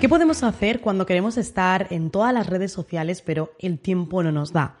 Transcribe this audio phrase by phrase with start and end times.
[0.00, 4.30] ¿Qué podemos hacer cuando queremos estar en todas las redes sociales pero el tiempo no
[4.30, 4.78] nos da?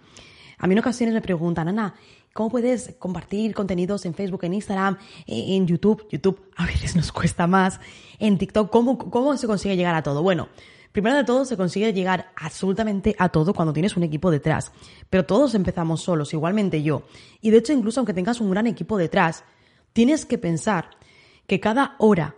[0.58, 1.96] A mí en ocasiones me preguntan, Ana,
[2.32, 4.96] ¿cómo puedes compartir contenidos en Facebook, en Instagram,
[5.26, 6.06] en YouTube?
[6.08, 7.80] YouTube a veces nos cuesta más.
[8.20, 10.22] En TikTok, ¿cómo, cómo se consigue llegar a todo?
[10.22, 10.50] Bueno,
[10.92, 14.70] primero de todo se consigue llegar absolutamente a todo cuando tienes un equipo detrás.
[15.10, 17.02] Pero todos empezamos solos, igualmente yo.
[17.40, 19.42] Y de hecho, incluso aunque tengas un gran equipo detrás,
[19.92, 20.90] tienes que pensar
[21.48, 22.36] que cada hora,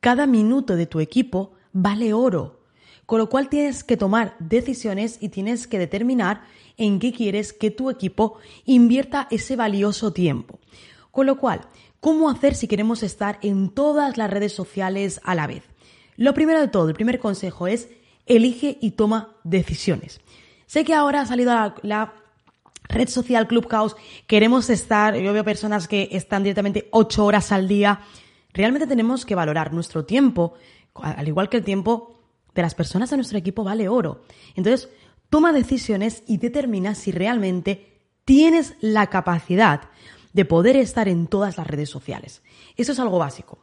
[0.00, 2.60] cada minuto de tu equipo vale oro.
[3.06, 6.44] Con lo cual tienes que tomar decisiones y tienes que determinar
[6.76, 10.60] en qué quieres que tu equipo invierta ese valioso tiempo.
[11.10, 11.62] Con lo cual,
[12.00, 15.64] ¿cómo hacer si queremos estar en todas las redes sociales a la vez?
[16.16, 17.88] Lo primero de todo, el primer consejo es
[18.26, 20.20] elige y toma decisiones.
[20.66, 22.14] Sé que ahora ha salido la,
[22.88, 28.00] red social Clubhouse, queremos estar, yo veo personas que están directamente ocho horas al día.
[28.52, 30.54] Realmente tenemos que valorar nuestro tiempo,
[30.94, 32.18] al igual que el tiempo
[32.54, 34.22] de las personas de nuestro equipo vale oro.
[34.54, 34.88] Entonces,
[35.30, 39.88] toma decisiones y determina si realmente tienes la capacidad
[40.32, 42.42] de poder estar en todas las redes sociales.
[42.76, 43.58] Eso es algo básico.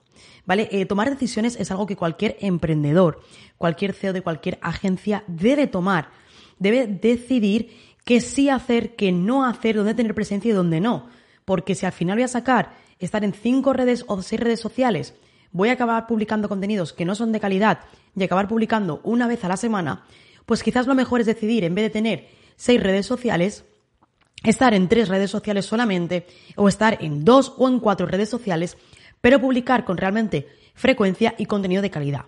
[0.46, 0.68] ¿Vale?
[0.72, 3.22] Eh, tomar decisiones es algo que cualquier emprendedor,
[3.58, 6.10] cualquier CEO de cualquier agencia debe tomar.
[6.58, 11.08] Debe decidir qué sí hacer, qué no hacer, dónde tener presencia y dónde no.
[11.46, 15.14] Porque si al final voy a sacar estar en cinco redes o seis redes sociales
[15.52, 17.80] voy a acabar publicando contenidos que no son de calidad
[18.16, 20.04] y acabar publicando una vez a la semana,
[20.46, 23.66] pues quizás lo mejor es decidir, en vez de tener seis redes sociales,
[24.44, 28.78] estar en tres redes sociales solamente o estar en dos o en cuatro redes sociales,
[29.22, 32.26] pero publicar con realmente frecuencia y contenido de calidad.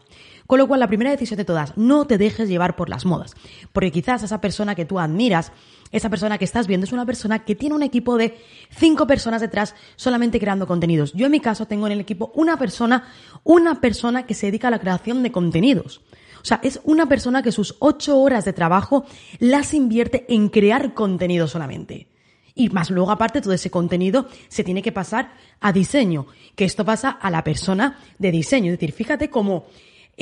[0.52, 3.36] Con lo cual, la primera decisión de todas, no te dejes llevar por las modas,
[3.72, 5.54] porque quizás esa persona que tú admiras
[5.94, 8.38] esa persona que estás viendo es una persona que tiene un equipo de
[8.70, 11.14] cinco personas detrás solamente creando contenidos.
[11.14, 13.06] Yo en mi caso tengo en el equipo una persona,
[13.46, 16.02] una persona que se dedica a la creación de contenidos.
[16.42, 19.06] O sea, es una persona que sus ocho horas de trabajo
[19.40, 22.10] las invierte en crear contenido solamente.
[22.56, 26.84] Y más luego, aparte, todo ese contenido se tiene que pasar a diseño, que esto
[26.84, 28.74] pasa a la persona de diseño.
[28.74, 29.68] Es decir, fíjate cómo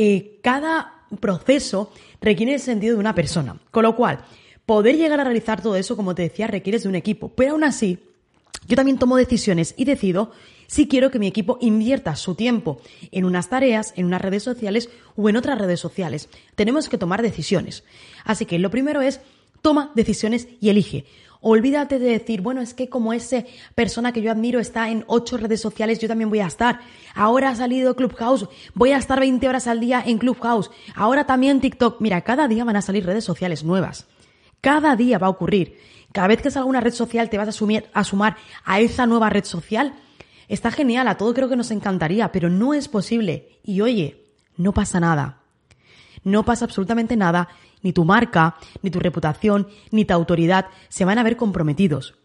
[0.02, 3.60] eh, cada proceso requiere el sentido de una persona.
[3.70, 4.24] Con lo cual,
[4.66, 7.34] poder llegar a realizar todo eso, como te decía, requieres de un equipo.
[7.36, 8.00] Pero aún así,
[8.66, 10.32] yo también tomo decisiones y decido
[10.68, 12.80] si quiero que mi equipo invierta su tiempo
[13.12, 16.30] en unas tareas, en unas redes sociales o en otras redes sociales.
[16.56, 17.84] Tenemos que tomar decisiones.
[18.24, 19.20] Así que lo primero es,
[19.62, 21.04] toma decisiones y elige.
[21.42, 25.38] Olvídate de decir, bueno, es que como esa persona que yo admiro está en ocho
[25.38, 26.82] redes sociales, yo también voy a estar.
[27.16, 30.70] Ahora ha salido Clubhouse, voy a estar 20 horas al día en Clubhouse.
[30.96, 32.02] Ahora también TikTok.
[32.02, 34.06] Mira, cada día van a salir redes sociales nuevas.
[34.60, 35.78] Cada día va a ocurrir.
[36.12, 38.36] Cada vez que salga una red social te vas a, sumar
[38.66, 39.94] a esa nueva red social.
[40.50, 43.60] Está genial, a todo creo que nos encantaría, pero no es posible.
[43.64, 44.26] Y oye,
[44.58, 45.44] no pasa nada.
[46.24, 47.48] No pasa absolutamente nada,
[47.82, 52.16] ni tu marca, ni tu reputación, ni tu autoridad se van a ver comprometidos.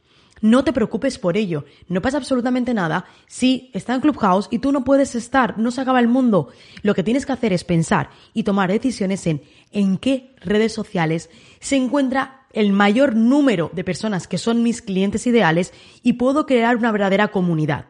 [0.40, 4.72] No te preocupes por ello, no pasa absolutamente nada si está en Clubhouse y tú
[4.72, 6.48] no puedes estar, no se acaba el mundo.
[6.82, 11.30] Lo que tienes que hacer es pensar y tomar decisiones en en qué redes sociales
[11.60, 15.72] se encuentra el mayor número de personas que son mis clientes ideales
[16.02, 17.86] y puedo crear una verdadera comunidad.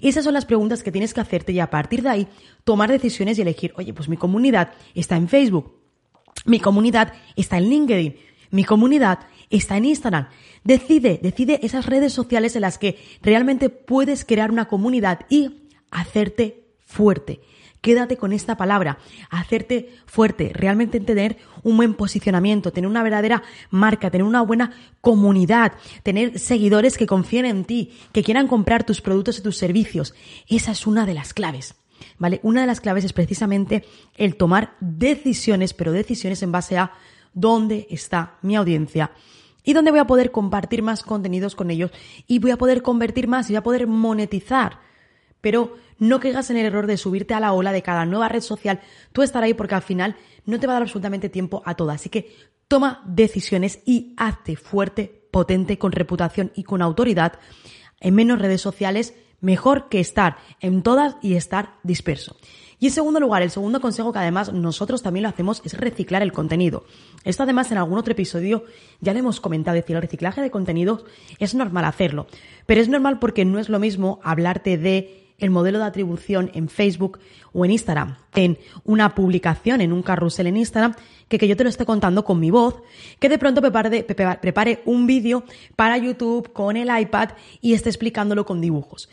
[0.00, 2.28] Esas son las preguntas que tienes que hacerte y a partir de ahí
[2.64, 5.83] tomar decisiones y elegir, oye, pues mi comunidad está en Facebook,
[6.44, 8.16] mi comunidad está en LinkedIn,
[8.50, 10.28] mi comunidad está en Instagram.
[10.62, 16.64] Decide, decide esas redes sociales en las que realmente puedes crear una comunidad y hacerte
[16.86, 17.40] fuerte
[17.84, 18.98] quédate con esta palabra,
[19.28, 25.74] hacerte fuerte, realmente tener un buen posicionamiento, tener una verdadera marca, tener una buena comunidad,
[26.02, 30.14] tener seguidores que confíen en ti, que quieran comprar tus productos y tus servicios.
[30.48, 31.74] Esa es una de las claves.
[32.18, 32.40] ¿Vale?
[32.42, 33.84] Una de las claves es precisamente
[34.16, 36.92] el tomar decisiones, pero decisiones en base a
[37.32, 39.10] dónde está mi audiencia
[39.64, 41.90] y dónde voy a poder compartir más contenidos con ellos
[42.26, 44.78] y voy a poder convertir más y voy a poder monetizar.
[45.40, 48.40] Pero no caigas en el error de subirte a la ola de cada nueva red
[48.40, 48.80] social,
[49.12, 51.90] tú estar ahí porque al final no te va a dar absolutamente tiempo a todo.
[51.90, 52.34] Así que
[52.68, 57.38] toma decisiones y hazte fuerte, potente, con reputación y con autoridad
[58.04, 62.36] en menos redes sociales, mejor que estar en todas y estar disperso.
[62.78, 66.22] Y en segundo lugar, el segundo consejo que además nosotros también lo hacemos es reciclar
[66.22, 66.84] el contenido.
[67.24, 68.64] Esto además en algún otro episodio
[69.00, 71.04] ya lo hemos comentado, es decir, el reciclaje de contenidos
[71.38, 72.26] es normal hacerlo,
[72.66, 76.68] pero es normal porque no es lo mismo hablarte de el modelo de atribución en
[76.68, 77.18] Facebook
[77.52, 80.94] o en Instagram, en una publicación, en un carrusel en Instagram,
[81.28, 82.76] que que yo te lo esté contando con mi voz,
[83.18, 85.44] que de pronto prepare, prepare un vídeo
[85.76, 89.08] para YouTube con el iPad y esté explicándolo con dibujos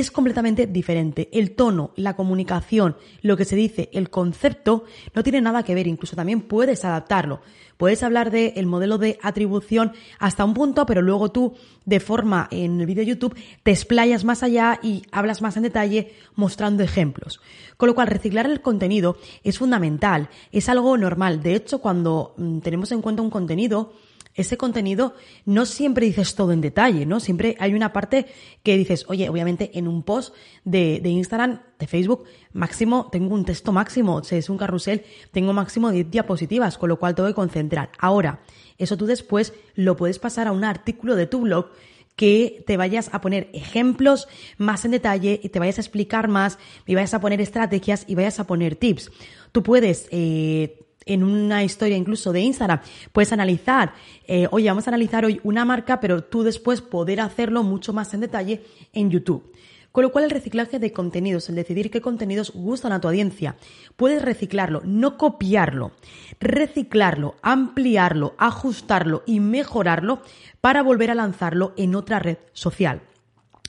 [0.00, 1.28] es completamente diferente.
[1.32, 4.84] El tono, la comunicación, lo que se dice, el concepto,
[5.14, 5.86] no tiene nada que ver.
[5.86, 7.40] Incluso también puedes adaptarlo.
[7.76, 11.54] Puedes hablar del el modelo de atribución hasta un punto, pero luego tú,
[11.84, 15.64] de forma en el vídeo de YouTube, te explayas más allá y hablas más en
[15.64, 17.40] detalle mostrando ejemplos.
[17.76, 21.42] Con lo cual, reciclar el contenido es fundamental, es algo normal.
[21.42, 23.92] De hecho, cuando mm, tenemos en cuenta un contenido,
[24.36, 27.20] ese contenido no siempre dices todo en detalle, ¿no?
[27.20, 28.26] Siempre hay una parte
[28.62, 30.34] que dices, oye, obviamente en un post
[30.64, 35.90] de, Instagram, de Facebook, máximo, tengo un texto máximo, si es un carrusel, tengo máximo
[35.90, 37.90] 10 diapositivas, con lo cual tengo que concentrar.
[37.98, 38.40] Ahora,
[38.78, 41.70] eso tú después lo puedes pasar a un artículo de tu blog
[42.14, 46.58] que te vayas a poner ejemplos más en detalle y te vayas a explicar más
[46.86, 49.10] y vayas a poner estrategias y vayas a poner tips.
[49.52, 52.80] Tú puedes eh, en una historia incluso de Instagram,
[53.12, 53.94] puedes analizar,
[54.26, 58.12] eh, oye, vamos a analizar hoy una marca, pero tú después poder hacerlo mucho más
[58.12, 59.52] en detalle en YouTube.
[59.92, 63.56] Con lo cual el reciclaje de contenidos, el decidir qué contenidos gustan a tu audiencia,
[63.96, 65.92] puedes reciclarlo, no copiarlo,
[66.38, 70.20] reciclarlo, ampliarlo, ajustarlo y mejorarlo
[70.60, 73.00] para volver a lanzarlo en otra red social.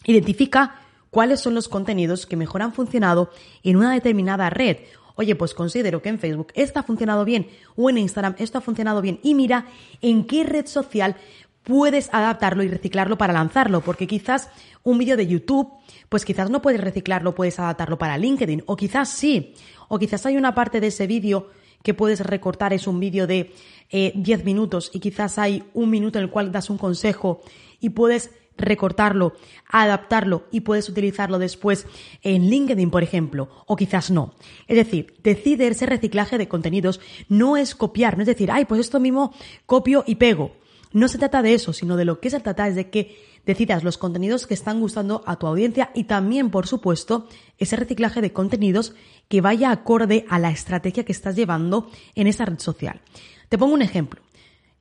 [0.03, 0.81] Identifica
[1.11, 3.31] cuáles son los contenidos que mejor han funcionado
[3.63, 4.79] en una determinada red
[5.17, 8.61] oye, pues considero que en Facebook esto ha funcionado bien o en Instagram esto ha
[8.61, 9.65] funcionado bien y mira
[10.01, 11.17] en qué red social
[11.63, 14.49] puedes adaptarlo y reciclarlo para lanzarlo, porque quizás
[14.83, 15.69] un vídeo de YouTube,
[16.07, 19.53] pues quizás no puedes reciclarlo, puedes adaptarlo para LinkedIn, o quizás sí,
[19.89, 21.49] o quizás hay una parte de ese vídeo
[21.83, 23.53] que puedes recortar, es un vídeo de
[23.91, 27.41] 10 eh, minutos y quizás hay un minuto en el cual das un consejo
[27.81, 29.33] y puedes recortarlo,
[29.69, 31.85] adaptarlo y puedes utilizarlo después
[32.23, 34.33] en LinkedIn, por ejemplo, o quizás no.
[34.67, 36.99] Es decir, decide ese reciclaje de contenidos
[37.29, 39.33] no es copiar, no es decir, ay, pues esto mismo
[39.65, 40.51] copio y pego.
[40.93, 43.83] No se trata de eso, sino de lo que se trata es de que decidas
[43.83, 47.27] los contenidos que están gustando a tu audiencia y también, por supuesto,
[47.57, 48.93] ese reciclaje de contenidos
[49.27, 53.01] que vaya acorde a la estrategia que estás llevando en esa red social.
[53.49, 54.21] Te pongo un ejemplo.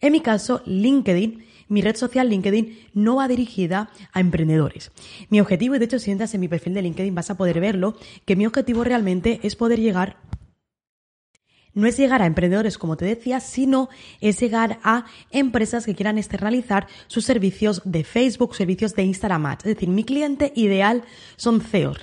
[0.00, 4.93] En mi caso, LinkedIn mi red social LinkedIn no va dirigida a emprendedores.
[5.31, 7.61] Mi objetivo, y de hecho si entras en mi perfil de LinkedIn vas a poder
[7.61, 10.17] verlo, que mi objetivo realmente es poder llegar
[11.77, 13.91] no es llegar a emprendedores, como te decía, sino
[14.23, 19.67] es llegar a empresas que quieran externalizar sus servicios de Facebook, servicios de Instagram Ads.
[19.67, 21.05] Es decir, mi cliente ideal
[21.37, 21.99] son CEOs,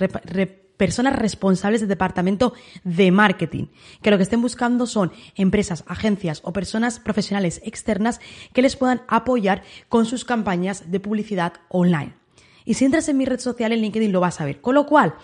[0.76, 3.66] personas responsables del departamento de marketing,
[4.02, 8.20] que lo que estén buscando son empresas, agencias o personas profesionales externas
[8.52, 12.14] que les puedan apoyar con sus campañas de publicidad online.
[12.64, 14.60] Y si entras en mi red social en LinkedIn lo vas a ver.
[14.60, 15.14] Con lo cual,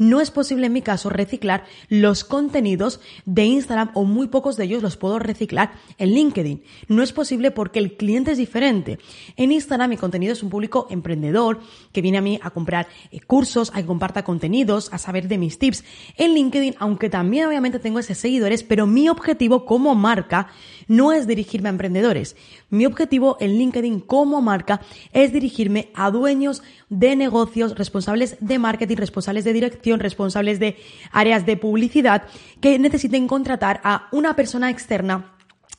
[0.00, 4.64] no es posible en mi caso reciclar los contenidos de Instagram o muy pocos de
[4.64, 6.62] ellos los puedo reciclar en LinkedIn.
[6.88, 8.98] No es posible porque el cliente es diferente.
[9.36, 11.60] En Instagram mi contenido es un público emprendedor
[11.92, 15.36] que viene a mí a comprar eh, cursos, a que comparta contenidos, a saber de
[15.36, 15.84] mis tips.
[16.16, 20.48] En LinkedIn, aunque también obviamente tengo esos seguidores, pero mi objetivo como marca
[20.88, 22.36] no es dirigirme a emprendedores.
[22.70, 24.80] Mi objetivo en LinkedIn como marca
[25.12, 30.76] es dirigirme a dueños de negocios, responsables de marketing, responsables de dirección, responsables de
[31.10, 32.22] áreas de publicidad
[32.60, 35.34] que necesiten contratar a una persona externa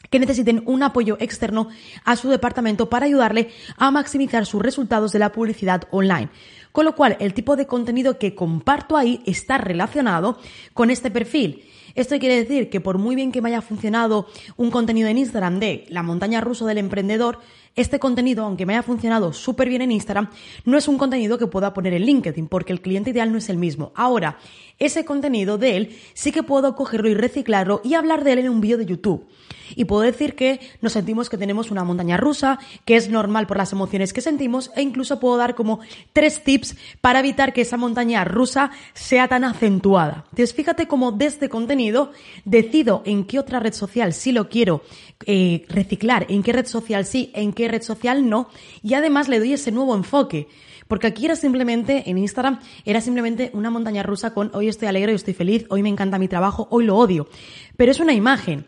[0.10, 1.70] que necesiten un apoyo externo
[2.04, 6.30] a su departamento para ayudarle a maximizar sus resultados de la publicidad online.
[6.72, 10.38] Con lo cual, el tipo de contenido que comparto ahí está relacionado
[10.74, 11.64] con este perfil.
[11.96, 15.60] Esto quiere decir que por muy bien que me haya funcionado un contenido en Instagram
[15.60, 17.40] de la montaña rusa del emprendedor,
[17.76, 20.30] este contenido, aunque me haya funcionado súper bien en Instagram,
[20.66, 23.50] no es un contenido que pueda poner en LinkedIn porque el cliente ideal no es
[23.50, 23.92] el mismo.
[23.96, 24.38] Ahora,
[24.80, 28.50] ese contenido de él sí que puedo cogerlo y reciclarlo y hablar de él en
[28.50, 29.28] un vídeo de YouTube.
[29.76, 33.58] Y puedo decir que nos sentimos que tenemos una montaña rusa, que es normal por
[33.58, 35.80] las emociones que sentimos, e incluso puedo dar como
[36.14, 40.26] tres tips para evitar que esa montaña rusa sea tan acentuada.
[40.32, 42.12] Entonces, fíjate cómo de este contenido
[42.46, 44.82] decido en qué otra red social sí lo quiero
[45.26, 48.50] eh, reciclar, en qué red social sí, en qué red social no,
[48.82, 50.48] y además le doy ese nuevo enfoque.
[50.88, 55.14] Porque aquí era simplemente, en Instagram, era simplemente una montaña rusa con hoy estoy alegre,
[55.14, 57.30] hoy estoy feliz, hoy me encanta mi trabajo, hoy lo odio.
[57.78, 58.66] Pero es una imagen.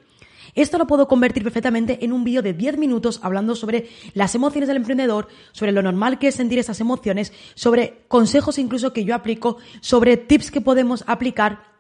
[0.56, 4.68] Esto lo puedo convertir perfectamente en un vídeo de 10 minutos hablando sobre las emociones
[4.68, 9.16] del emprendedor, sobre lo normal que es sentir esas emociones, sobre consejos incluso que yo
[9.16, 11.73] aplico, sobre tips que podemos aplicar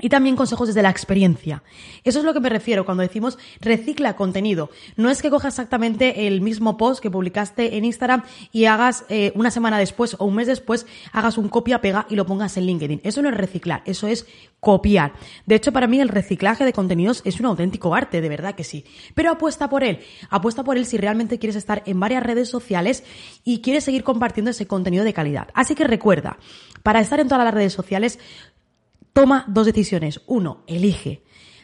[0.00, 1.62] y también consejos desde la experiencia.
[2.04, 4.70] Eso es lo que me refiero cuando decimos recicla contenido.
[4.96, 9.32] No es que cojas exactamente el mismo post que publicaste en Instagram y hagas eh,
[9.34, 13.00] una semana después o un mes después, hagas un copia-pega y lo pongas en LinkedIn.
[13.04, 14.26] Eso no es reciclar, eso es
[14.60, 15.12] copiar.
[15.46, 18.64] De hecho, para mí el reciclaje de contenidos es un auténtico arte, de verdad que
[18.64, 18.84] sí.
[19.14, 20.00] Pero apuesta por él.
[20.28, 23.04] Apuesta por él si realmente quieres estar en varias redes sociales
[23.44, 25.48] y quieres seguir compartiendo ese contenido de calidad.
[25.54, 26.38] Así que recuerda,
[26.82, 28.18] para estar en todas las redes sociales,
[29.12, 30.20] toma dos decisiones.
[30.26, 31.22] Uno, elige.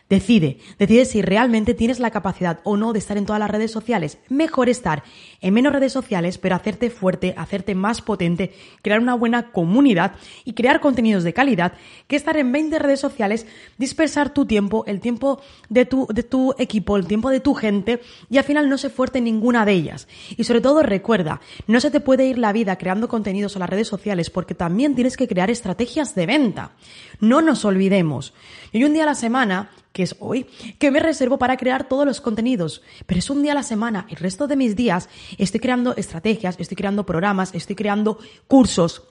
[0.08, 3.72] Decide, decide si realmente tienes la capacidad o no de estar en todas las redes
[3.72, 4.18] sociales.
[4.28, 5.02] Mejor estar
[5.40, 10.52] en menos redes sociales, pero hacerte fuerte, hacerte más potente, crear una buena comunidad y
[10.52, 11.72] crear contenidos de calidad,
[12.06, 13.48] que estar en 20 redes sociales,
[13.78, 18.00] dispersar tu tiempo, el tiempo de tu, de tu equipo, el tiempo de tu gente
[18.30, 20.06] y al final no se fuerte en ninguna de ellas.
[20.36, 23.70] Y sobre todo recuerda, no se te puede ir la vida creando contenidos en las
[23.70, 26.70] redes sociales porque también tienes que crear estrategias de venta.
[27.18, 28.34] No nos olvidemos.
[28.72, 30.44] Y un día a la semana que es hoy,
[30.78, 32.82] que me reservo para crear todos los contenidos.
[33.06, 34.06] Pero es un día a la semana.
[34.10, 39.04] El resto de mis días estoy creando estrategias, estoy creando programas, estoy creando cursos.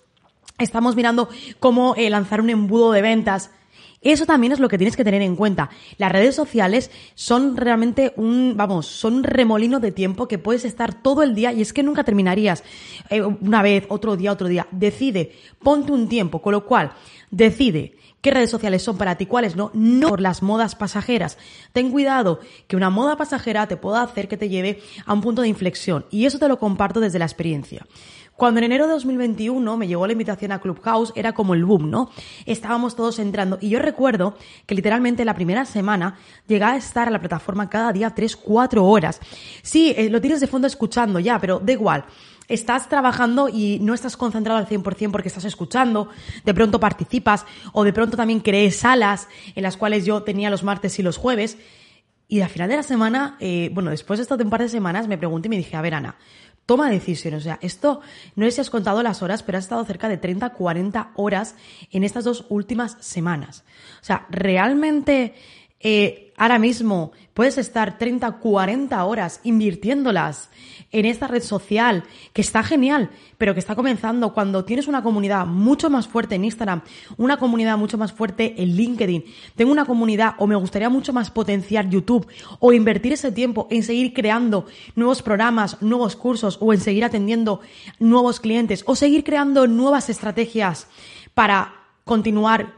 [0.60, 1.28] Estamos mirando
[1.60, 3.50] cómo eh, lanzar un embudo de ventas.
[4.00, 5.72] Eso también es lo que tienes que tener en cuenta.
[5.98, 11.02] Las redes sociales son realmente un, vamos, son un remolino de tiempo que puedes estar
[11.02, 12.64] todo el día y es que nunca terminarías
[13.10, 14.68] eh, una vez, otro día, otro día.
[14.70, 15.32] Decide,
[15.64, 16.92] ponte un tiempo, con lo cual,
[17.32, 21.38] decide qué redes sociales son para ti, cuáles no, no por las modas pasajeras.
[21.74, 25.44] Ten cuidado que una moda pasajera te pueda hacer que te lleve a un punto
[25.44, 27.86] de inflexión y eso te lo comparto desde la experiencia.
[28.36, 31.92] Cuando en enero de 2021 me llegó la invitación a Clubhouse, era como el boom,
[31.92, 32.10] ¿no?
[32.48, 36.18] Estábamos todos entrando y yo recuerdo que literalmente la primera semana
[36.48, 39.22] llegaba a estar a la plataforma cada día 3, 4 horas.
[39.62, 42.06] Sí, eh, lo tienes de fondo escuchando ya, pero da igual
[42.48, 46.10] estás trabajando y no estás concentrado al 100% porque estás escuchando,
[46.44, 50.64] de pronto participas o de pronto también crees salas en las cuales yo tenía los
[50.64, 51.58] martes y los jueves.
[52.28, 55.08] Y al final de la semana, eh, bueno, después de estas un par de semanas
[55.08, 56.18] me pregunté y me dije, a ver Ana,
[56.66, 57.42] toma decisiones.
[57.42, 58.02] O sea, esto
[58.36, 61.56] no sé si has contado las horas, pero has estado cerca de 30, 40 horas
[61.92, 63.64] en estas dos últimas semanas.
[64.02, 65.36] O sea, realmente
[65.80, 70.50] eh, ahora mismo puedes estar 30, 40 horas invirtiéndolas
[70.92, 75.46] en esta red social, que está genial, pero que está comenzando cuando tienes una comunidad
[75.46, 76.82] mucho más fuerte en Instagram,
[77.18, 79.26] una comunidad mucho más fuerte en LinkedIn,
[79.56, 82.28] tengo una comunidad o me gustaría mucho más potenciar YouTube
[82.60, 84.66] o invertir ese tiempo en seguir creando
[84.96, 87.60] nuevos programas, nuevos cursos o en seguir atendiendo
[88.00, 90.88] nuevos clientes o seguir creando nuevas estrategias
[91.34, 91.74] para
[92.06, 92.74] continuar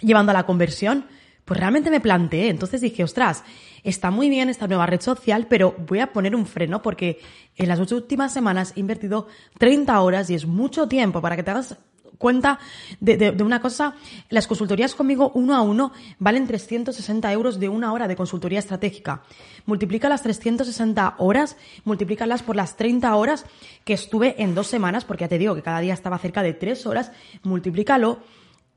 [0.00, 1.06] llevando a la conversión,
[1.48, 2.50] pues realmente me planteé.
[2.50, 3.42] Entonces dije, ostras,
[3.82, 7.20] está muy bien esta nueva red social, pero voy a poner un freno porque
[7.56, 9.28] en las últimas semanas he invertido
[9.58, 11.78] 30 horas y es mucho tiempo para que te hagas
[12.18, 12.58] cuenta
[13.00, 13.94] de, una cosa,
[14.28, 19.22] las consultorías conmigo uno a uno valen 360 euros de una hora de consultoría estratégica.
[19.64, 23.46] Multiplica las 360 horas, multiplícalas por las 30 horas
[23.84, 26.52] que estuve en dos semanas, porque ya te digo que cada día estaba cerca de
[26.52, 27.10] tres horas,
[27.42, 28.18] multiplícalo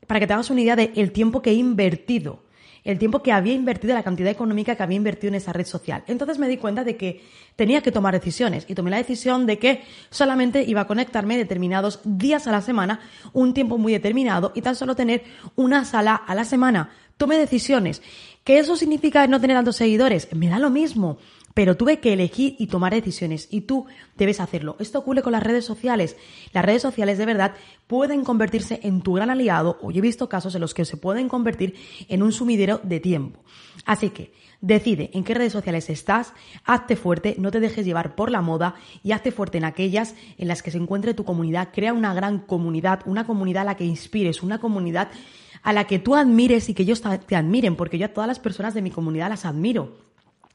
[0.06, 2.40] para que te hagas una idea del tiempo que he invertido
[2.84, 6.02] el tiempo que había invertido, la cantidad económica que había invertido en esa red social.
[6.06, 7.22] Entonces me di cuenta de que
[7.56, 12.00] tenía que tomar decisiones y tomé la decisión de que solamente iba a conectarme determinados
[12.04, 13.00] días a la semana,
[13.32, 15.22] un tiempo muy determinado y tan solo tener
[15.54, 16.90] una sala a la semana.
[17.16, 18.02] Tomé decisiones.
[18.44, 20.28] ¿Que eso significa no tener tantos seguidores?
[20.34, 21.18] Me da lo mismo.
[21.54, 24.76] Pero tuve que elegir y tomar decisiones y tú debes hacerlo.
[24.78, 26.16] Esto ocurre con las redes sociales.
[26.52, 27.54] Las redes sociales de verdad
[27.86, 30.96] pueden convertirse en tu gran aliado o yo he visto casos en los que se
[30.96, 31.74] pueden convertir
[32.08, 33.40] en un sumidero de tiempo.
[33.84, 36.32] Así que decide en qué redes sociales estás,
[36.64, 40.48] hazte fuerte, no te dejes llevar por la moda y hazte fuerte en aquellas en
[40.48, 41.68] las que se encuentre tu comunidad.
[41.72, 45.10] Crea una gran comunidad, una comunidad a la que inspires, una comunidad
[45.62, 48.38] a la que tú admires y que ellos te admiren, porque yo a todas las
[48.38, 50.11] personas de mi comunidad las admiro.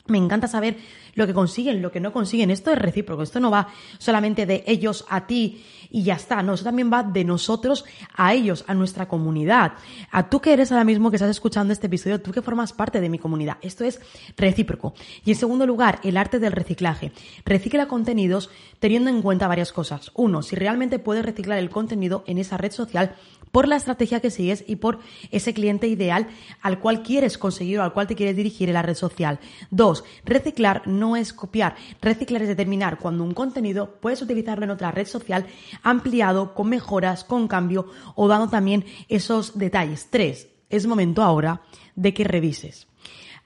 [0.07, 0.77] Me encanta saber
[1.15, 2.51] lo que consiguen, lo que no consiguen.
[2.51, 6.53] Esto es recíproco, esto no va solamente de ellos a ti y ya está, no,
[6.53, 7.85] eso también va de nosotros
[8.15, 9.73] a ellos, a nuestra comunidad.
[10.11, 13.01] A tú que eres ahora mismo que estás escuchando este episodio, tú que formas parte
[13.01, 13.57] de mi comunidad.
[13.61, 13.99] Esto es
[14.35, 14.93] recíproco.
[15.25, 17.11] Y en segundo lugar, el arte del reciclaje.
[17.45, 18.49] Recicla contenidos
[18.79, 20.11] teniendo en cuenta varias cosas.
[20.13, 23.15] Uno, si realmente puedes reciclar el contenido en esa red social
[23.57, 24.99] por la estrategia que sigues y por
[25.31, 26.27] ese cliente ideal
[26.61, 29.39] al cual quieres conseguir o al cual te quieres dirigir en la red social.
[29.71, 31.75] Dos, reciclar no es copiar.
[31.99, 35.47] Reciclar es determinar cuando un contenido puedes utilizarlo en otra red social
[35.81, 40.09] ampliado, con mejoras, con cambio o dando también esos detalles.
[40.11, 41.63] Tres, es momento ahora
[41.95, 42.87] de que revises.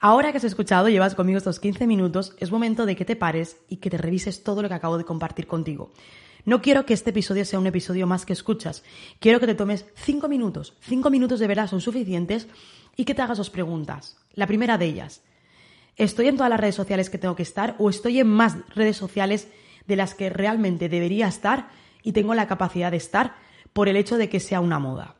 [0.02, 3.62] Ahora que has escuchado, llevas conmigo estos 15 minutos, es momento de que te pares
[3.70, 5.94] y que te revises todo lo que acabo de compartir contigo.
[6.46, 8.84] No quiero que este episodio sea un episodio más que escuchas.
[9.20, 10.76] Quiero que te tomes 5 minutos.
[10.82, 12.48] 5 minutos de verdad son suficientes
[12.96, 14.18] y que te hagas dos preguntas.
[14.34, 15.24] La primera de ellas,
[15.98, 18.98] ¿estoy en todas las redes sociales que tengo que estar o estoy en más redes
[18.98, 19.48] sociales
[19.88, 21.70] de las que realmente debería estar
[22.04, 23.36] y tengo la capacidad de estar
[23.74, 25.16] por el hecho de que sea una moda?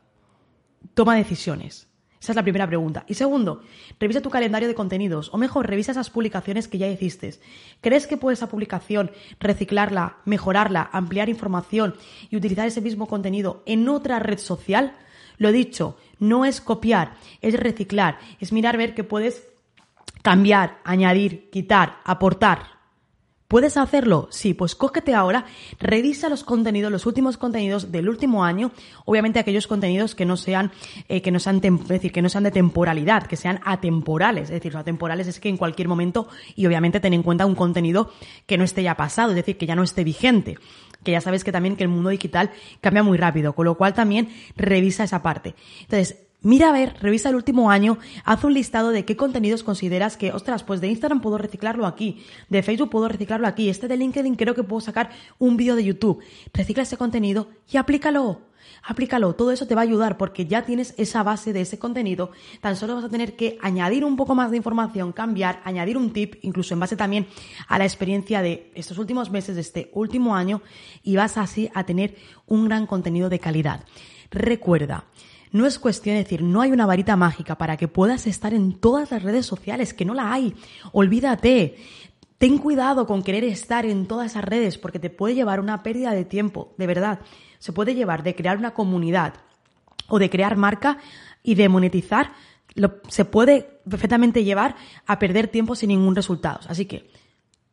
[0.94, 1.88] Toma decisiones.
[2.22, 3.04] Esa es la primera pregunta.
[3.08, 3.62] Y segundo,
[3.98, 7.34] revisa tu calendario de contenidos, o mejor, revisa esas publicaciones que ya hiciste.
[7.80, 9.10] ¿Crees que puedes esa publicación
[9.40, 11.96] reciclarla, mejorarla, ampliar información
[12.30, 14.94] y utilizar ese mismo contenido en otra red social?
[15.38, 19.42] Lo dicho, no es copiar, es reciclar, es mirar ver qué puedes
[20.22, 22.81] cambiar, añadir, quitar, aportar.
[23.52, 24.28] ¿Puedes hacerlo?
[24.30, 25.44] Sí, pues cógete ahora,
[25.78, 28.70] revisa los contenidos, los últimos contenidos del último año,
[29.04, 30.72] obviamente aquellos contenidos que no sean,
[31.10, 34.52] eh, que no sean, es decir, que no sean de temporalidad, que sean atemporales, es
[34.52, 38.10] decir, atemporales es que en cualquier momento, y obviamente ten en cuenta un contenido
[38.46, 40.56] que no esté ya pasado, es decir, que ya no esté vigente
[41.04, 43.92] que ya sabes que también que el mundo digital cambia muy rápido, con lo cual
[43.92, 45.56] también revisa esa parte.
[45.80, 50.16] Entonces, Mira a ver, revisa el último año, haz un listado de qué contenidos consideras
[50.16, 53.96] que, ostras, pues de Instagram puedo reciclarlo aquí, de Facebook puedo reciclarlo aquí, este de
[53.96, 56.20] LinkedIn creo que puedo sacar un vídeo de YouTube.
[56.52, 58.40] Recicla ese contenido y aplícalo.
[58.82, 62.32] Aplícalo, todo eso te va a ayudar porque ya tienes esa base de ese contenido.
[62.60, 66.12] Tan solo vas a tener que añadir un poco más de información, cambiar, añadir un
[66.12, 67.28] tip, incluso en base también
[67.68, 70.62] a la experiencia de estos últimos meses, de este último año,
[71.04, 73.84] y vas así a tener un gran contenido de calidad.
[74.30, 75.04] Recuerda,
[75.52, 78.72] no es cuestión de decir, no hay una varita mágica para que puedas estar en
[78.72, 80.54] todas las redes sociales, que no la hay.
[80.92, 81.76] Olvídate.
[82.38, 86.12] Ten cuidado con querer estar en todas esas redes porque te puede llevar una pérdida
[86.12, 87.20] de tiempo, de verdad.
[87.58, 89.34] Se puede llevar de crear una comunidad
[90.08, 90.98] o de crear marca
[91.42, 92.32] y de monetizar,
[93.08, 96.60] se puede perfectamente llevar a perder tiempo sin ningún resultado.
[96.66, 97.10] Así que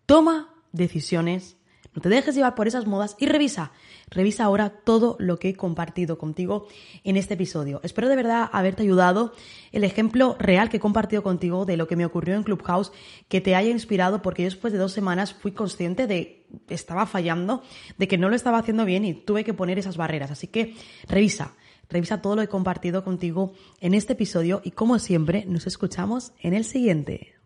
[0.05, 1.55] toma decisiones
[1.93, 3.72] no te dejes llevar por esas modas y revisa,
[4.10, 6.67] revisa ahora todo lo que he compartido contigo
[7.03, 7.79] en este episodio.
[7.84, 9.34] Espero de verdad haberte ayudado
[9.72, 12.92] el ejemplo real que he compartido contigo de lo que me ocurrió en Clubhouse,
[13.27, 17.05] que te haya inspirado porque yo después de dos semanas fui consciente de que estaba
[17.05, 17.63] fallando,
[17.98, 20.31] de que no lo estaba haciendo bien y tuve que poner esas barreras.
[20.31, 20.75] Así que
[21.07, 21.55] revisa,
[21.90, 26.33] revisa todo lo que he compartido contigo en este episodio y como siempre nos escuchamos
[26.40, 27.38] en el siguiente.